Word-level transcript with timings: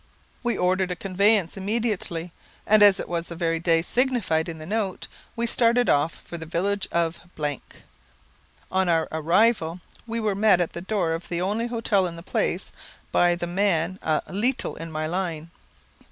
We 0.41 0.57
ordered 0.57 0.89
a 0.89 0.95
conveyance 0.95 1.55
immediately, 1.57 2.31
and 2.65 2.81
as 2.81 2.99
it 2.99 3.07
was 3.07 3.27
the 3.27 3.35
very 3.35 3.59
day 3.59 3.83
signified 3.83 4.49
in 4.49 4.57
the 4.57 4.65
note, 4.65 5.05
we 5.35 5.45
started 5.45 5.89
off 5.89 6.23
for 6.25 6.39
the 6.39 6.47
village 6.47 6.87
of. 6.91 7.19
On 8.71 8.89
our 8.89 9.07
arrival 9.11 9.79
we 10.07 10.19
were 10.19 10.33
met 10.33 10.59
at 10.59 10.73
the 10.73 10.81
door 10.81 11.11
of 11.13 11.29
the 11.29 11.39
only 11.41 11.67
hotel 11.67 12.07
in 12.07 12.15
the 12.15 12.23
place, 12.23 12.71
by 13.11 13.35
the 13.35 13.45
man 13.45 13.99
a 14.01 14.23
"leetle 14.27 14.75
in 14.75 14.91
my 14.91 15.05
line." 15.05 15.51